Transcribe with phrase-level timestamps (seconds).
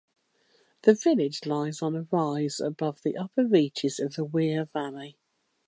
[0.81, 5.19] The village lies on a rise above the upper reaches of the Wear valley.